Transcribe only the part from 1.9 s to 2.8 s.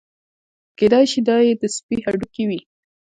هډوکي وي.